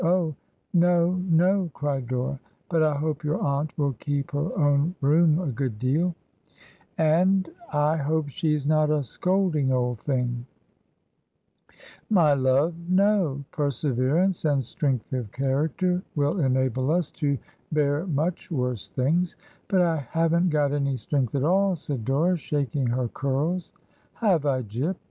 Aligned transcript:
'Oh, 0.03 0.33
no, 0.73 1.13
no!' 1.29 1.69
cried 1.75 2.07
Dora.' 2.07 2.39
But 2.71 2.81
I 2.81 2.95
hope 2.95 3.23
your 3.23 3.37
atuit 3.37 3.69
will 3.77 3.93
keep 3.99 4.31
her 4.31 4.57
own 4.57 4.95
room 4.99 5.37
a 5.37 5.51
good 5.51 5.77
deal! 5.77 6.15
And 6.97 7.47
I 7.71 7.97
150 7.97 7.99
Digitized 7.99 8.01
by 8.01 8.01
VjOOQIC 8.01 8.01
DICKENS'S 8.01 8.07
LATER 8.07 8.07
HEROINES 8.07 8.07
hope 8.07 8.29
she's 8.29 8.67
not 8.67 8.89
a 8.89 9.03
scolding 9.03 9.71
old 9.71 9.99
thing!'... 9.99 10.45
'My 12.09 12.33
love, 12.33 12.73
no. 12.89 13.45
Perseverance 13.51 14.43
and 14.45 14.63
strength 14.63 15.13
of 15.13 15.31
character 15.31 16.01
will 16.15 16.39
enable 16.39 16.89
us 16.89 17.11
to 17.11 17.37
bear 17.71 18.07
much 18.07 18.49
worse 18.49 18.87
things.' 18.87 19.35
'But 19.67 19.81
I 19.83 19.97
haven't 19.97 20.49
got 20.49 20.71
any 20.73 20.97
strength 20.97 21.35
at 21.35 21.43
all/ 21.43 21.75
said 21.75 22.05
Dora, 22.05 22.37
shaking 22.37 22.87
her 22.87 23.07
curls. 23.07 23.71
'Have 24.13 24.47
I, 24.47 24.63
Jip? 24.63 24.97